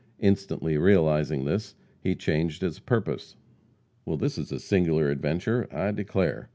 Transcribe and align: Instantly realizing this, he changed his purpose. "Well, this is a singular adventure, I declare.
Instantly 0.17 0.79
realizing 0.79 1.45
this, 1.45 1.75
he 2.01 2.15
changed 2.15 2.63
his 2.63 2.79
purpose. 2.79 3.35
"Well, 4.03 4.17
this 4.17 4.39
is 4.39 4.51
a 4.51 4.57
singular 4.57 5.11
adventure, 5.11 5.67
I 5.71 5.91
declare. 5.91 6.49